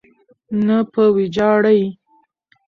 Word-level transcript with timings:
نه 0.65 0.77
په 0.91 1.03
ویجاړۍ. 1.15 1.81